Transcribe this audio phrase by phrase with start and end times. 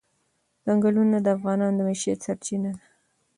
[0.65, 2.83] ځنګلونه د افغانانو د معیشت سرچینه ده.